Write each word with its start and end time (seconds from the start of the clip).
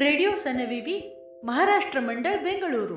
Radio 0.00 0.30
सनविवी 0.36 1.16
Maharashtra 1.42 2.00
मंडळ 2.00 2.30
बेंगळुरू 2.30 2.94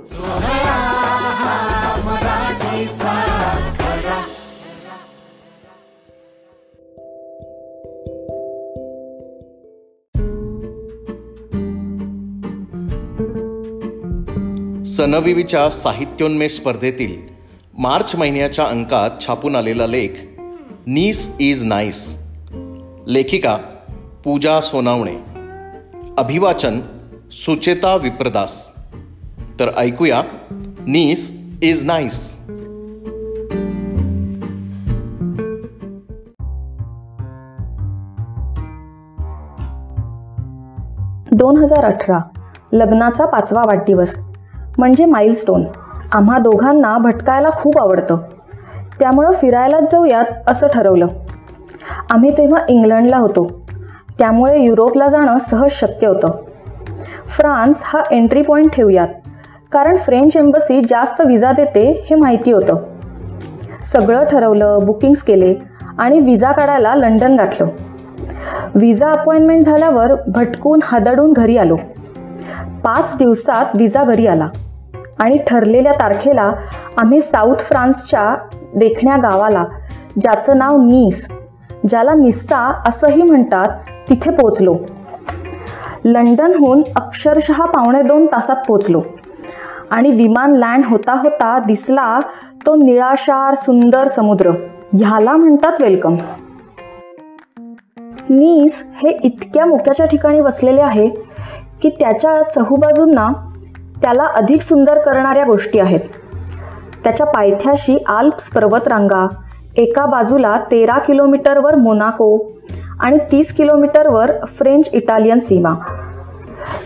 सनविवीच्या 14.86 15.70
साहित्योन्मेष 15.70 16.52
स्पर्धेतील 16.52 17.22
मार्च 17.78 18.16
महिन्याच्या 18.16 18.66
अंकात 18.66 19.10
छापून 19.26 19.56
आलेला 19.56 19.88
लेख 19.88 20.10
नीस 20.88 21.36
इज 21.40 21.64
नाईस. 21.64 22.18
लेखिका 23.08 23.58
पूजा 24.24 24.62
सोनावणे. 24.62 25.31
अभिवाचन 26.18 26.82
सुचेता 27.32 27.96
विप्रदास. 27.96 28.72
तर 29.60 29.70
ऐकूया 29.78 30.22
नीस 30.88 31.50
इज 31.62 31.86
नाईस. 31.86 32.38
दोन 41.32 41.58
हजार 41.58 41.86
अठरा 41.86 42.20
लग्नाचा 42.74 43.26
पाचवा 43.26 43.62
वाढदिवस 43.62 44.16
म्हणजे 44.78 45.06
माईलस्टोन 45.06 45.64
आम्हा 46.12 46.38
दोघांना 46.38 46.98
भटकायला 46.98 47.50
खूप 47.50 47.78
आवडतं. 47.78 48.18
त्यामुळं 49.00 49.32
फिरायलाच 49.32 49.92
जाऊयात 49.92 50.26
असं 50.48 50.68
ठरवलं. 50.74 51.08
आम्ही 52.10 52.38
तेव्हा 52.38 52.62
इंग्लंडला 52.70 53.18
होतो. 53.18 53.61
त्यामुळे 54.22 54.60
युरोपला 54.60 55.08
जाणं 55.08 55.38
सहज 55.38 55.72
शक्य 55.72 56.08
होतं. 56.08 56.28
फ्रान्स 57.28 57.82
हा 57.84 58.02
एंट्री 58.12 58.42
पॉईंट 58.42 58.72
ठेवूयात. 58.74 59.08
कारण 59.72 59.96
फ्रेंच 59.96 60.38
एम्बसी 60.38 60.82
जास्त 60.90 61.22
विजा 61.22 61.52
देते 61.52 62.06
हे 62.10 62.16
माहिती 62.16 62.52
होतं. 62.52 62.76
सगळं 63.84 64.26
ठरवलं 64.26 64.80
बुकिंग्स 64.84 65.22
केले 65.22 65.56
आणि 65.98 66.20
विजा 66.20 66.52
काढायला 66.52 66.96
लंडन 66.96 67.36
गाठलं. 67.36 67.68
विजा 68.76 69.12
अपॉइंटमेंट 69.12 69.64
झाल्यावर 69.64 70.14
भटकून 70.28 70.80
हादडून 70.84 71.34
घरी 71.34 71.58
आलो. 71.58 71.76
पाच 72.84 73.16
दिवसात 73.20 73.66
विजा 73.76 74.04
घरी 74.04 74.28
आला 74.28 74.48
आणि 75.20 75.38
ठरलेल्या 75.48 75.92
तारखेला 75.92 76.52
आम्ही 76.98 77.22
साऊथ 77.22 77.56
फ्रान्सच्या 77.56 78.36
देखण्या 78.76 79.18
गावाला 79.18 79.66
ज्याचं 80.22 80.58
नाव 80.58 80.78
नीस 80.78 81.28
ज्याला 81.90 82.14
निस्सा 82.14 82.82
असंही 82.88 83.22
म्हणतात 83.22 83.70
तिथे 84.12 84.32
पोचलो 84.32 84.78
लंडनहून 86.06 86.84
अक्षरशः 86.96 87.66
पावणे 87.66 88.02
दोन 88.02 88.26
तासात 88.26 88.56
पोचलो 88.68 89.02
आणि 89.92 90.12
विमान 90.12 90.52
लँड 90.52 90.84
होता 90.86 91.14
होता 91.14 91.60
दिसला 91.60 92.20
तो 92.66 92.76
निळाशार 92.76 93.54
सुंदर 93.54 94.08
समुद्र. 94.08 94.50
ह्याला 94.94 95.34
म्हणतात 95.34 95.82
वेलकम. 95.82 96.16
नीस 98.30 98.84
हे 99.04 99.18
इतक्या 99.24 99.66
मोक्याच्या 99.66 100.06
ठिकाणी 100.06 100.40
वसलेले 100.40 100.82
आहे 100.82 101.10
की 101.82 101.90
त्याच्या 101.90 102.50
चहूबाजूंना 102.50 103.30
त्याला 104.02 104.24
अधिक 104.24 104.62
सुंदर 104.62 104.98
करणाऱ्या 104.98 105.44
गोष्टी 105.44 105.80
आहेत. 105.80 106.00
त्याच्या 107.04 107.26
पायथ्याशी 107.26 107.98
आल्प्स 108.08 108.50
पर्वतरांगा 108.50 109.28
एका 109.78 110.06
बाजूला 110.06 110.58
तेरा 110.72 111.00
किलोमीटरवर 111.00 111.76
मोनाको 111.76 112.38
आणि 113.02 113.18
तीस 113.32 113.54
किलोमीटरवर 113.54 114.32
फ्रेंच 114.48 114.90
इटालियन 114.94 115.40
सीमा. 115.40 115.70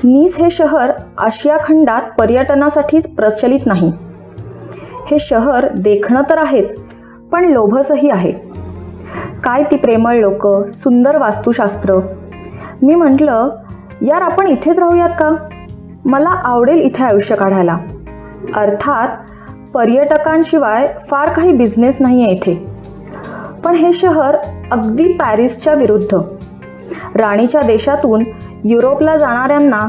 नीस 0.03 0.37
हे 0.37 0.49
शहर 0.49 0.91
आशिया 1.17 1.57
खंडात 1.63 2.01
पर्यटनासाठीच 2.19 3.07
प्रचलित 3.07 3.59
नाही. 3.65 3.91
हे 5.11 5.19
शहर 5.19 5.67
देखणं 5.73 6.21
तर 6.29 6.37
आहेच 6.37 6.77
पण 7.31 7.45
लोभसही 7.45 8.09
आहे. 8.09 8.31
काय 9.43 9.63
ती 9.63 9.75
प्रेमळ 9.75 10.13
लोक 10.13 10.67
सुंदर 10.67 11.17
वास्तुशास्त्र? 11.17 11.99
मी 12.81 12.95
म्हटलं 12.95 13.49
यार 14.01 14.21
आपण 14.21 14.47
इथेच 14.47 14.79
राहूयात 14.79 15.09
का? 15.09 15.31
मला 16.05 16.29
आवडेल 16.29 16.77
इथे 16.77 17.03
आयुष्य 17.03 17.35
काढायला. 17.35 17.77
अर्थात 18.55 19.07
पर्यटकांशिवाय 19.73 20.93
फार 21.07 21.29
काही 21.29 21.53
बिझनेस 21.53 21.97
नाही 22.01 22.23
आहे 22.23 22.31
इथे. 22.31 22.67
पण 23.63 23.75
हे 23.75 23.93
शहर 23.93 24.37
अगदी 24.71 25.13
पॅरिसच्या 25.13 25.73
विरुद्ध. 25.73 26.17
राणीच्या 27.15 27.61
देशातून 27.61 28.23
युरोपला 28.63 29.17
जाणाऱ्यांना 29.17 29.79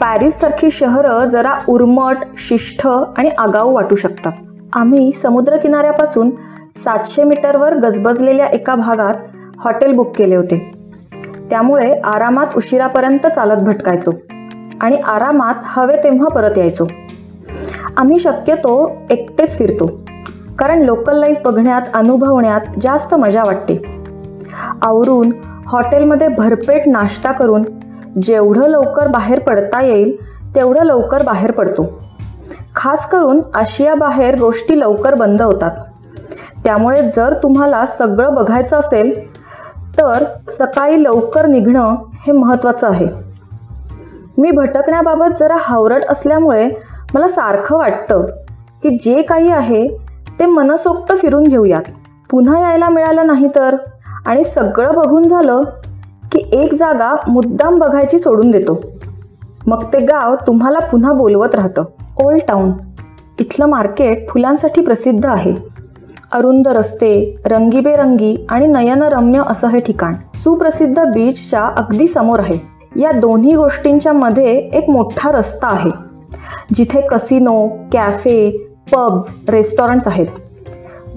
पॅरिससारखी 0.00 0.70
शहरं 0.70 1.24
जरा 1.24 1.52
उर्मट 1.68 2.16
शिष्ठ 2.38 2.86
आणि 2.86 3.30
आगाऊ 3.38 3.74
वाटू 3.74 3.96
शकतात. 3.96 4.32
आम्ही 4.72 5.12
समुद्रकिनाऱ्यापासून 5.12 6.30
सातशे 6.76 7.24
मीटरवर 7.24 7.76
गजबजलेल्या 7.76 8.46
एका 8.46 8.74
भागात 8.74 9.14
हॉटेल 9.58 9.92
बुक 9.92 10.16
केले 10.16 10.36
होते. 10.36 10.72
त्यामुळे 11.50 12.00
आरामात 12.00 12.46
उशिरापर्यंत 12.56 13.26
चालत 13.26 13.62
भटकायचो 13.62 14.10
आणि 14.80 14.96
आरामात 14.96 15.54
हवे 15.62 15.96
तेव्हा 15.96 16.28
परत 16.28 16.58
यायचो. 16.58 16.86
आम्ही 17.96 18.18
शक्यतो 18.18 18.92
एकटेच 19.10 19.58
फिरतो 19.58 20.00
कारण 20.58 20.82
लोकल 20.82 21.18
लाईफ 21.18 21.36
बघण्यात 21.44 21.82
अनुभवण्यात 21.94 22.60
जास्त 22.82 23.14
मजा 23.14 23.42
वाटते. 23.44 23.95
आवरून 24.82 25.32
हॉटेलमध्ये 25.66 26.28
भरपेट 26.28 26.82
नाश्ता 26.86 27.32
करून 27.32 27.62
जेवढं 28.22 28.66
लवकर 28.66 29.08
बाहेर 29.08 29.38
पडता 29.38 29.82
येईल 29.82 30.16
तेवढं 30.54 30.82
लवकर 30.82 31.22
बाहेर 31.22 31.50
पडतो. 31.50 32.02
खास 32.76 33.08
करून 33.08 33.40
आशियाबाहेर 33.54 34.38
गोष्टी 34.38 34.80
लवकर 34.80 35.14
बंद 35.14 35.42
होतात. 35.42 35.70
त्यामुळे 36.64 37.08
जर 37.16 37.34
तुम्हाला 37.42 37.86
सगळं 37.86 38.34
बघायचं 38.34 38.76
असेल 38.76 39.36
तर 39.98 40.24
सकाळी 40.50 41.04
लवकर 41.04 41.46
निघणं 41.46 41.94
हे 42.12 42.32
महत्त्वाचं 42.32 42.88
आहे. 42.88 43.08
मी 44.38 44.50
भटकण्याबाबत 44.50 45.34
जरा 45.38 45.56
हावरट 45.58 46.04
असल्यामुळे 46.08 46.70
मला 47.14 47.28
सारखं 47.28 47.76
वाटतं 47.76 48.26
की 48.82 48.98
जे 49.02 49.22
काही 49.22 49.48
आहे 49.48 49.96
ते 50.38 50.46
मनसोक्त 50.46 51.12
फिरून 51.12 51.42
घेऊयात. 51.42 51.82
पुन्हा 52.30 52.60
यायला 52.60 52.88
मिळालं 52.88 53.26
नाही 53.26 53.48
तर? 53.54 53.76
आणि 54.26 54.44
सगळं 54.44 54.94
बघून 54.94 55.22
झालं 55.22 55.62
की 56.32 56.48
एक 56.52 56.74
जागा 56.74 57.14
मुद्दाम 57.28 57.78
बघायची 57.78 58.18
सोडून 58.18 58.50
देतो. 58.50 58.80
मग 59.66 59.84
ते 59.92 59.98
गाव 59.98 60.34
तुम्हाला 60.46 60.78
पुन्हा 60.78 61.12
बोलवत 61.12 61.54
राहतं. 61.54 61.84
ओल्ड 62.16 62.40
टाऊन 62.48 62.72
इथलं 63.40 63.66
मार्केट 63.66 64.28
फुलांसाठी 64.28 64.80
प्रसिद्ध 64.80 65.26
आहे. 65.26 65.54
अरुंद 66.32 66.68
रस्ते 66.68 67.36
रंगीबेरंगी 67.46 68.46
आणि 68.48 68.66
नयनरम्य 68.66 69.42
असं 69.46 69.68
हे 69.68 69.80
ठिकाण. 69.80 70.14
सुप्रसिद्ध 70.34 71.04
बीचच्या 71.04 71.64
अगदी 71.64 72.08
समोर 72.08 72.38
आहे. 72.38 72.58
या 72.96 73.12
दोन्ही 73.12 73.54
गोष्टींच्या 73.54 74.12
मध्ये 74.12 74.58
एक 74.58 74.90
मोठा 74.90 75.32
रस्ता 75.32 75.68
आहे. 75.68 75.90
जिथे 76.74 77.00
कसिनो 77.00 77.68
कॅफे 77.92 78.66
पब्स 78.92 79.34
रेस्टॉरंट्स 79.48 80.08
आहेत. 80.08 80.26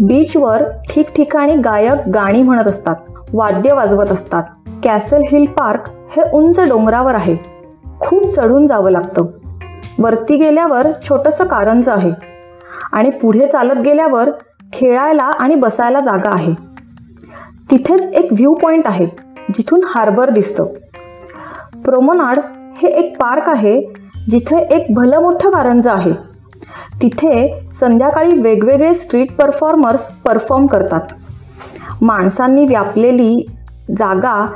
बीचवर 0.01 0.63
ठिकठिकाणी 0.89 1.55
गायक 1.55 2.09
गाणी 2.09 2.41
म्हणत 2.41 2.67
असतात 2.67 2.95
वाद्य 3.33 3.73
वाजवत 3.73 4.11
असतात. 4.11 4.43
कॅसल 4.83 5.21
हिल 5.31 5.45
पार्क 5.45 5.89
हे 5.89 6.21
उंच 6.33 6.59
डोंगरावर 6.59 7.15
आहे. 7.15 7.37
खूप 7.99 8.27
चढून 8.27 8.65
जावं 8.65 8.91
लागतं. 8.91 9.25
वरती 9.99 10.37
गेल्यावर 10.37 10.87
छोटंसं 11.09 11.43
कारंज 11.43 11.89
आहे. 11.89 12.11
आणि 12.91 13.09
पुढे 13.09 13.47
चालत 13.47 13.81
गेल्यावर 13.81 14.29
खेळायला 14.73 15.23
आणि 15.23 15.55
बसायला 15.55 15.99
जागा 15.99 16.29
आहे. 16.29 16.53
तिथेच 17.71 18.05
एक 18.05 18.27
व्ह्यू 18.31 18.53
पॉईंट 18.53 18.87
आहे 18.87 19.07
जिथून 19.53 19.81
हार्बर 19.85 20.29
दिसतं. 20.29 20.63
प्रोमोनाड 21.85 22.39
हे 22.75 22.87
एक 22.87 23.17
पार्क 23.17 23.49
आहे 23.49 23.93
जिथे 24.29 24.57
एक 24.57 24.93
भलं 24.93 25.21
मोठं 25.21 25.49
कारंज 25.49 25.87
आहे. 25.87 26.28
तिथे 27.01 27.63
संध्याकाळी 27.79 28.39
वेगवेगळे 28.39 28.93
स्ट्रीट 28.93 29.35
परफॉर्मर्स 29.35 30.09
परफॉर्म 30.25 30.65
करतात. 30.65 31.01
माणसांनी 32.01 32.65
व्यापलेली 32.65 33.45
जागा 33.97 34.47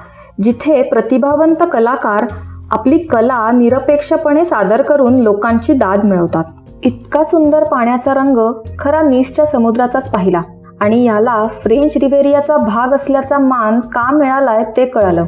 जिथे 0.43 0.81
प्रतिभावंत 0.81 1.63
कलाकार 1.73 2.25
आपली 2.71 2.97
कला 2.97 3.51
निरपेक्षपणे 3.51 4.45
सादर 4.45 4.81
करून 4.81 5.15
लोकांची 5.15 5.73
दाद 5.73 6.03
मिळवतात. 6.03 6.43
इतका 6.83 7.23
सुंदर 7.23 7.63
पाण्याचा 7.63 8.13
रंग 8.13 8.37
खरा 8.79 9.01
नीसच्या 9.01 9.45
समुद्राचाच 9.45 10.09
पाहिला 10.11 10.41
आणि 10.81 11.03
याला 11.03 11.47
फ्रेंच 11.51 11.97
रिवेरियाचा 11.97 12.57
भाग 12.57 12.93
असल्याचा 12.93 13.37
मान 13.37 13.79
का 13.79 14.11
मिळालाय 14.11 14.63
ते 14.77 14.85
कळालं. 14.85 15.25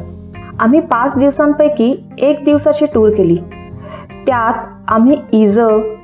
आम्ही 0.60 0.80
पाच 0.80 1.16
दिवसांपैकी 1.16 2.08
एक 2.18 2.44
दिवसाची 2.44 2.86
टूर 2.86 3.10
केली. 3.10 3.36
त्यात 4.26 4.54
आम्ही 4.88 5.16
is 5.32 5.60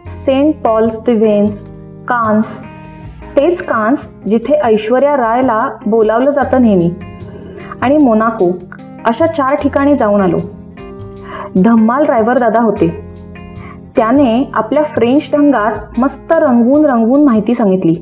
Saint 0.06 0.54
Paul 0.64 0.99
de Vence 0.99 1.64
Cannes. 2.08 2.58
तेच 3.37 3.62
कान्स 3.62 4.08
जिथे 4.28 4.54
ऐश्वर्या 4.54 5.16
रायला 5.16 5.70
बोलावलं 5.87 6.31
जातं 6.31 6.62
नेहमी. 6.62 6.90
आणि 7.81 7.96
मोनाको 7.96 8.50
अशा 9.04 9.26
चार 9.26 9.54
ठिकाणी 9.54 9.94
जाऊन 9.94 10.20
आलो. 10.20 10.38
धम्माल 11.64 12.04
ड्रायव्हर 12.04 12.38
दादा 12.38 12.60
होते. 12.60 13.14
त्याने 13.96 14.50
आपल्या 14.54 14.82
फ्रेंच 14.82 15.31
ढंगात 15.32 16.00
मस्त 16.00 16.32
रंगवून 16.32 16.84
रंगवून 16.84 17.25
माहिती 17.25 17.55
सांगितली. 17.55 17.94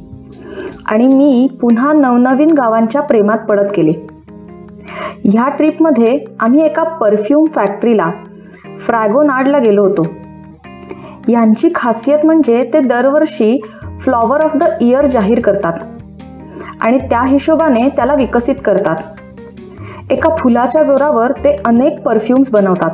आणि 0.87 1.07
मी 1.07 1.49
पुन्हा 1.61 1.93
नवनवीन 1.93 2.51
गावांच्या 2.51 3.01
प्रेमात 3.01 3.39
पडत 3.39 3.67
गेले. 3.77 3.93
ह्या 5.25 5.49
ट्रिपमध्ये 5.49 6.25
आम्ही 6.41 6.61
एका 6.61 6.83
परफ्यूम 6.83 7.45
फॅक्टरीला 7.47 8.11
फ्रॅगोनाडला 8.79 9.59
गेलो 9.59 9.83
होतो. 9.85 10.07
यांची 11.31 11.69
खासियत 11.75 12.27
म्हणजे 12.27 12.71
ते 12.73 12.81
दरवर्षी 12.81 13.61
फ्लॉवर 14.01 14.45
ऑफ 14.45 14.57
द 14.57 14.65
इयर 14.81 15.07
जाहीर 15.07 15.41
करतात. 15.41 15.73
आणि 16.81 16.99
त्या 16.99 17.23
हिशोबाने 17.23 17.89
त्याला 17.89 18.15
विकसित 18.15 18.55
करतात. 18.65 18.97
एका 20.11 20.35
फुलाच्या 20.35 20.83
जोरावर 20.83 21.33
ते 21.33 21.57
अनेक 21.65 22.03
परफ्यूम्स 22.03 22.51
बनवतात. 22.51 22.91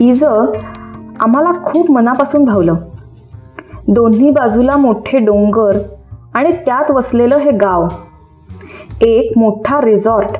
इज 0.00 0.24
आम्हाला 0.24 1.62
खूप 1.62 1.90
मनापासून 1.90 2.44
भावलं. 2.44 2.74
दोन्ही 3.88 4.30
बाजूला 4.30 4.76
मोठे 4.76 5.18
डोंगर 5.18 5.78
आणि 6.34 6.52
त्यात 6.52 6.90
वसलेलं 6.90 7.36
हे 7.36 7.50
गाव. 7.50 7.88
एक 9.00 9.32
मोठा 9.36 9.80
रिझॉर्ट 9.80 10.38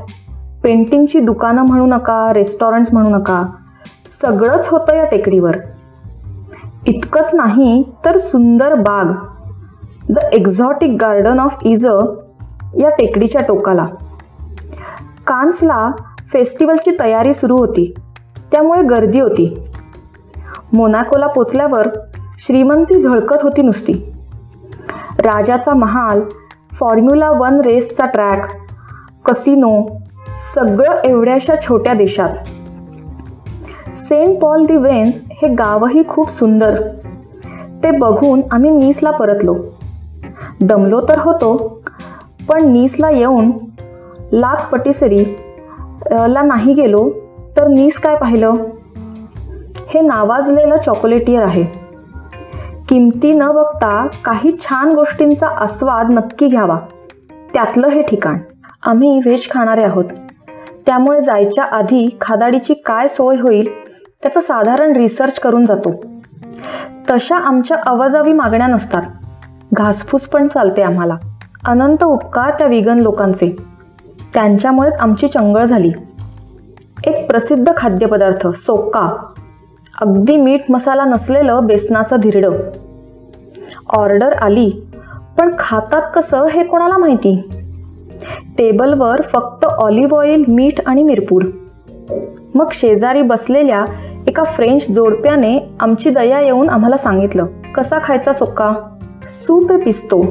पेंटिंगची 0.62 1.20
दुकानं 1.20 1.62
म्हणू 1.62 1.87
नका 1.87 2.32
रेस्टॉरंट्स 2.32 2.92
म्हणू 2.92 3.10
नका. 3.10 3.42
सगळंच 4.22 4.69
होतं 4.69 4.94
या 4.94 5.04
टेकडीवर. 5.04 5.56
इतकंच 6.86 7.34
नाही 7.34 7.84
तर 8.04 8.16
सुंदर 8.16 8.74
बाग. 8.74 9.12
The 10.08 10.18
exotic 10.32 10.96
garden 11.00 11.40
of 11.40 11.56
Eze 11.62 11.86
या 12.80 12.88
टेकडीच्या 12.88 13.42
टोकाला. 13.42 13.86
कान्सला 15.26 15.90
फेस्टिवलची 16.32 16.90
तयारी 17.00 17.34
सुरू 17.34 17.56
होती. 17.56 17.94
त्यामुळे 18.52 18.82
गर्दी 18.82 19.20
होती. 19.20 19.64
मोनाकोला 20.72 21.26
पोचल्यावर 21.26 21.88
श्रीमंती 22.38 23.00
झळकत 23.00 23.36
होती 23.42 23.62
नुसती. 23.62 24.12
राजाचा 25.18 25.74
महाल 25.74 26.20
फॉर्म्युला 26.72 27.30
वन 27.30 27.60
रेसचा 27.60 28.06
ट्रॅक 28.06 28.48
कसिनो 29.24 29.98
सगळं 30.54 31.02
एवढ्याशा 31.04 31.54
छोट्या 31.68 31.92
देशात. 31.92 32.28
सेंट 34.00 34.38
पॉल 34.41 34.64
दी 34.67 34.76
वेन्स 34.76 35.23
हे 35.32 35.49
गावही 35.49 36.02
खूप 36.08 36.31
सुंदर. 36.31 36.81
ते 37.85 37.91
बघून 37.91 38.41
आम्ही 38.50 38.70
नीसला 38.70 39.11
परतलो. 39.11 39.56
दमलो 40.61 41.00
तर 41.00 41.19
होतो 41.19 41.56
पण 42.49 42.70
नीसला 42.73 43.11
येऊन 43.11 43.50
लाख 44.32 44.69
पटीसरी 44.73 45.25
ला 46.29 46.43
नाही 46.43 46.73
गेलो 46.73 47.08
तर 47.56 47.69
नीस 47.69 47.97
काय 47.97 48.17
पाहिलं? 48.17 48.55
हे 49.88 50.00
नावाजलेलं 50.00 50.76
चॉकोलेटियर 50.76 51.43
आहे. 51.43 51.64
किमती 52.88 53.32
न 53.32 53.50
बघता 53.55 54.06
काही 54.25 54.56
छान 54.61 54.93
गोष्टींचा 54.93 55.47
आस्वाद 55.47 56.11
नक्की 56.11 56.47
घ्यावा. 56.47 56.79
त्यातलं 57.52 57.88
हे 57.88 58.02
ठिकाण. 58.02 58.38
आम्ही 58.82 59.19
व्हेज 59.19 59.49
खाणारे 59.50 59.82
आहोत. 59.82 60.05
त्यामुळे 60.87 61.20
जायच्या 61.20 61.64
आधी 61.64 62.08
खादाडीची 62.20 62.75
काय 62.75 63.08
सोय 63.08 63.37
होईल 63.41 63.69
त्याचं 64.22 64.40
साधारण 64.40 64.96
रिसर्च 64.96 65.40
करून 65.40 65.64
जातो. 65.64 66.00
तशा 67.11 67.37
आमच्या 67.37 67.76
अवाजावी 67.87 68.32
मागण्या 68.32 68.67
नसतात. 68.67 69.02
घासफूस 69.72 70.20
पण 70.20 70.49
चालते 70.49 70.82
आम्हाला. 70.82 71.17
अनंत 71.67 72.05
उपकार 72.05 72.50
त्या 72.50 72.67
विगन 72.67 72.99
लोकांचे. 72.99 73.56
त्यांच्यामुळेच 74.34 74.96
आमची 74.96 75.28
चंगळ 75.28 75.64
झाली. 75.64 75.93
एक 77.05 77.31
प्रसिद्ध 77.31 77.72
खाद्यपदार्थ 77.76 78.49
सोक्का. 78.49 79.17
अगदी 80.00 80.37
मीठ 80.37 80.61
मसाला 80.70 81.05
नसलेलं 81.05 81.66
बेसनाचं 81.66 82.16
धिरडं. 82.16 82.52
ऑर्डर 83.96 84.32
आली 84.32 84.70
पण 85.38 85.55
खातात 85.58 86.02
कसं 86.14 86.46
हे 86.46 86.64
कोणाला 86.64 86.99
माहिती? 86.99 87.50
टेबलवर 88.58 89.23
फक्त 89.23 89.64
ऑलिव्ह 89.64 90.19
ऑइल 90.19 90.44
मीठ 90.49 90.81
आणि 90.87 91.02
मिरपूर. 91.02 91.43
मग 92.55 92.66
शेजारी 92.73 93.23
बसलेल्या 93.23 93.84
एका 94.30 94.44
फ्रेंच 94.44 94.90
जोडप्याने 94.90 95.76
आमची 95.80 96.10
दया 96.10 96.40
येऊन 96.40 96.68
आम्हाला 96.68 96.96
सांगितलं 96.96 97.46
कसा 97.74 97.98
खायचा 98.04 98.32
सोका 98.32 98.72
सूप 99.28 99.72
हे 99.72 99.78
पिस्तो. 99.78 100.22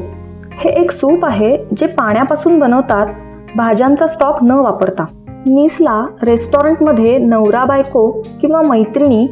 हे 0.51 0.69
एक 0.69 0.91
सूप 0.91 1.25
आहे 1.25 1.57
जे 1.77 1.87
पाण्यापासून 1.87 2.59
बनवतात 2.59 3.07
भाज्यांचा 3.55 4.07
स्टॉक 4.07 4.43
न 4.43 4.51
वापरता. 4.51 5.05
नीसला 5.27 6.05
रेस्टॉरंटमध्ये 6.23 7.17
नवरा 7.17 7.65
बायको 7.65 8.11
किंवा 8.41 8.61
मैत्रिणी 8.61 9.27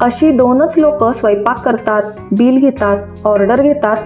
अशी 0.00 0.30
दोनच 0.30 0.74
लोक 0.78 1.04
स्वयंपाक 1.04 1.64
करतात 1.64 2.02
बिल 2.32 2.60
घेतात 2.60 2.96
ऑर्डर 3.24 3.62
घेतात 3.62 3.96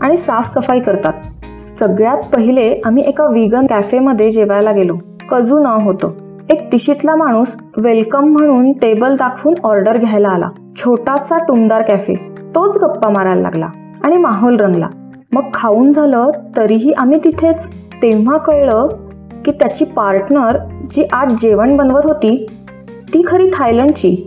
आणि 0.00 0.16
साफसफाई 0.16 0.80
करतात. 0.80 1.12
सगळ्यात 1.60 2.34
पहिले 2.34 2.80
आम्ही 2.84 3.04
एका 3.06 3.26
विगन 3.26 3.66
कॅफेमध्ये 3.66 4.30
जेवायला 4.30 4.72
गेलो. 4.72 4.94
कजू 5.30 5.58
नाव 5.58 5.80
होतं. 5.80 6.10
एक 6.50 6.72
तिशीतला 6.72 7.16
माणूस 7.16 7.56
वेलकम 7.76 8.24
म्हणून 8.24 8.72
टेबल 8.72 9.16
दाखवून 9.16 9.54
ऑर्डर 9.64 9.96
घ्यायला 9.96 10.28
आला. 10.28 10.48
छोटासा 10.76 11.38
टुमदार 11.38 11.82
कॅफे. 11.82 12.14
तोच 12.54 12.76
गप्पा 12.76 13.08
मारायला 13.08 13.40
लागला 13.40 13.68
आणि 14.04 14.16
माहोल 14.16 14.56
रंगला. 14.56 14.88
मग 15.32 15.42
खाऊन 15.54 15.90
झालं 15.90 16.30
तरीही 16.56 16.92
आम्ही 16.92 17.20
तिथेच. 17.24 17.66
तेव्हा 18.02 18.36
कळलं 18.36 18.88
की 19.44 19.50
त्याची 19.50 19.84
पार्टनर 19.84 20.58
जी 20.90 21.04
आज 21.12 21.34
जेवण 21.42 21.76
बनवत 21.76 22.00
होती 22.04 22.46
ती 23.14 23.22
खरी 23.26 23.50
थायलंडची. 23.54 24.24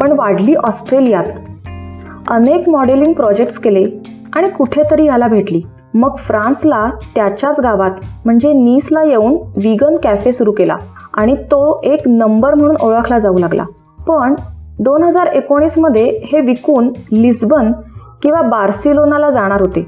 पण 0.00 0.12
वाढली 0.18 0.54
ऑस्ट्रेलियात. 0.54 1.24
अनेक 2.28 2.68
मॉडेलिंग 2.68 3.12
प्रोजेक्ट्स 3.12 3.58
केले 3.58 3.84
आणि 4.32 4.48
कुठेतरी 4.48 5.04
याला 5.04 5.26
भेटली. 5.26 5.62
मग 5.94 6.16
फ्रान्सला 6.16 6.90
त्याच्याच 7.14 7.60
गावात 7.60 7.90
म्हणजे 8.24 8.52
नीसला 8.52 9.02
येऊन 9.02 9.32
विगन 9.56 9.94
कॅफे 10.02 10.32
सुरू 10.32 10.52
केला. 10.52 10.76
आणि 11.14 11.34
तो 11.34 11.80
एक 11.84 12.00
नंबर 12.06 12.54
म्हणून 12.54 12.76
ओळखला 12.80 13.18
जाऊ 13.18 13.38
लागला. 13.38 13.64
पण 14.08 14.34
दोन 14.78 15.02
हजार 15.04 15.26
एकोणीसमध्ये 15.26 16.04
हे 16.24 16.40
विकून 16.40 16.92
लिस्बन 17.12 17.72
किंवा 18.22 18.40
बार्सिलोनाला 18.42 19.30
जाणार 19.30 19.60
होते 19.60 19.86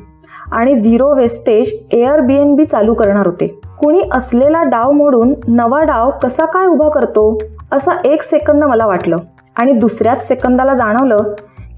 आणि 0.53 0.75
झिरो 0.75 1.15
वेस्टेज 1.15 1.73
एअर 1.91 2.21
बी 2.21 2.37
एन 2.37 2.55
बी 2.55 2.65
चालू 2.65 2.95
करणार 2.95 3.27
होते. 3.27 3.47
कुणी 3.81 4.03
असलेला 4.13 4.63
डाव 4.63 4.91
मोडून 4.93 5.35
नवा 5.49 5.83
डाव 5.83 6.11
कसा 6.23 6.45
काय 6.45 6.67
उभा 6.67 6.89
करतो 6.89 7.39
असा 7.73 7.93
एक 8.05 8.23
सेकंद 8.23 8.65
मला 8.65 8.87
वाटलं 8.87 9.17
आणि 9.57 9.73
दुसऱ्याच 9.73 10.29
सेकंदाला 10.29 10.75
जाणवलं 10.75 11.23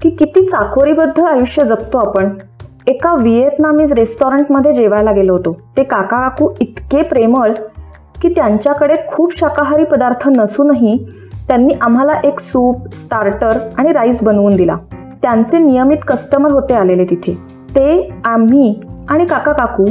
की 0.01 0.09
किती 0.09 0.47
चाकोरीबद्ध 0.47 1.19
आयुष्य 1.19 1.65
जगतो 1.65 1.97
आपण. 1.97 2.29
एका 2.87 3.13
व्हिएतनामीज 3.13 3.91
रेस्टॉरंटमध्ये 3.93 4.71
जेवायला 4.71 5.11
गेलो 5.11 5.33
होतो. 5.33 5.57
ते 5.77 5.83
काका 5.83 6.19
काकू 6.19 6.49
इतके 6.59 7.01
प्रेमळ 7.01 7.51
की 8.21 8.29
त्यांच्याकडे 8.29 8.95
खूप 9.07 9.37
शाकाहारी 9.37 9.83
पदार्थ 9.83 10.29
नसूनही 10.29 10.97
त्यांनी 11.47 11.73
आम्हाला 11.81 12.13
एक 12.23 12.39
सूप 12.39 12.95
स्टार्टर 12.95 13.57
आणि 13.77 13.91
राईस 13.91 14.23
बनवून 14.23 14.55
दिला. 14.55 14.77
त्यांचे 15.21 15.57
नियमित 15.57 15.97
कस्टमर 16.07 16.51
होते 16.51 16.73
आलेले 16.73 17.05
तिथे. 17.05 17.33
ते 17.75 18.13
आम्ही 18.25 18.79
आणि 19.09 19.25
काका 19.25 19.51
काकू 19.51 19.85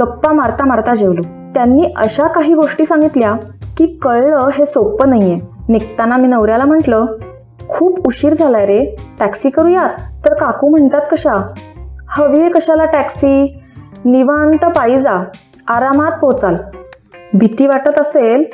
गप्पा 0.00 0.32
मारता 0.32 0.64
मारता 0.66 0.94
जेवलो. 0.94 1.22
त्यांनी 1.54 1.92
अशा 1.96 2.26
काही 2.26 2.54
गोष्टी 2.54 2.84
सांगितल्या 2.84 3.32
की 3.76 3.86
कळलं 4.02 4.48
हे 4.52 4.66
सोपं 4.66 5.12
आहे 5.12 5.40
निघताना 5.68 6.16
मी 6.16 6.26
नवऱ्याला 6.26 6.64
म्हटलं 6.64 7.06
खूप 7.68 8.06
उशीर 8.06 8.34
झालाय 8.34 8.66
रे 8.66 8.96
टॅक्सी 9.20 9.50
करूयात? 9.50 9.88
तर 10.24 10.34
काकू 10.34 10.68
म्हणतात 10.68 11.00
कशा? 11.12 11.54
हवी 12.08 12.40
आहे 12.40 12.50
कशाला 12.50 12.84
टॅक्सी 12.84 13.60
निवांत 14.04 14.64
पायी 14.64 14.98
जा 14.98 15.24
आरामात 15.68 16.12
पोचाल. 16.12 16.56
भीती 17.34 17.66
वाटत 17.66 17.98
असेल 17.98 18.44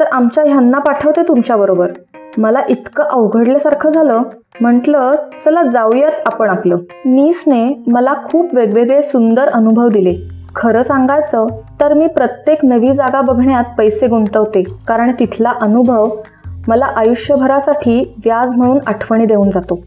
तर 0.00 0.04
आमच्या 0.12 0.44
ह्यांना 0.46 0.78
पाठवते 0.78 1.22
तुमच्याबरोबर. 1.22 1.90
मला 2.38 2.60
इतकं 2.68 3.04
अवघडल्यासारखं 3.04 3.90
झालं 3.90 4.22
म्हटलं 4.60 5.14
चला 5.44 5.62
जाऊयात 5.62 6.12
आपण 6.26 6.50
आपलं. 6.50 6.76
नीसने 7.04 7.82
मला 7.86 8.10
खूप 8.24 8.54
वेगवेगळे 8.54 9.02
सुंदर 9.02 9.48
अनुभव 9.48 9.88
दिले. 9.88 10.14
खरं 10.56 10.82
सांगायचं 10.82 11.46
तर 11.80 11.94
मी 11.94 12.06
प्रत्येक 12.06 12.58
नवी 12.64 12.92
जागा 12.92 13.20
बघण्यात 13.20 13.64
पैसे 13.78 14.06
गुंतवते 14.06 14.62
कारण 14.88 15.12
तिथला 15.20 15.52
अनुभव 15.62 16.08
मला 16.68 16.86
आयुष्यभरासाठी 16.86 18.14
व्याज 18.24 18.54
म्हणून 18.54 18.78
आठवणी 18.86 19.26
देऊन 19.26 19.50
जातो. 19.50 19.78